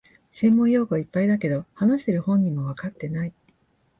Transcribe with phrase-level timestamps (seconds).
[0.31, 3.35] 専門用語がいっぱいだけど、話してる本人もわかってない